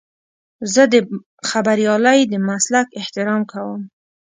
زه 0.73 0.83
د 0.93 0.95
خبریالۍ 1.49 2.19
د 2.27 2.33
مسلک 2.49 2.87
احترام 3.01 3.41
کوم. 3.51 3.81